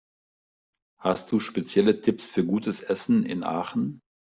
Hast 0.99 1.31
du 1.31 1.39
spezielle 1.39 2.01
Tipps 2.01 2.27
für 2.31 2.43
gutes 2.43 2.81
Essen 2.81 3.23
in 3.23 3.43
Aachen? 3.43 4.01